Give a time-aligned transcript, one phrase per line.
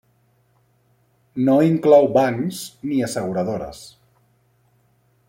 [1.49, 3.83] No inclou bancs ni asseguradores.